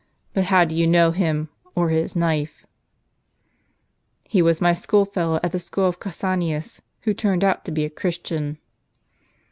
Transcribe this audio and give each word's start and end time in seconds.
But 0.33 0.45
how 0.45 0.65
do 0.65 0.73
you 0.73 0.87
know 0.87 1.11
him, 1.11 1.49
or 1.75 1.89
his 1.89 2.15
knife?" 2.15 2.65
"He 4.27 4.41
was 4.41 4.59
my 4.59 4.73
school 4.73 5.05
fellow 5.05 5.39
at 5.43 5.51
the 5.51 5.59
school 5.59 5.85
of 5.87 5.99
Cassianus, 5.99 6.81
who 7.01 7.13
turned 7.13 7.43
out 7.43 7.63
to 7.65 7.71
be 7.71 7.85
a 7.85 7.89
Christian." 7.91 8.57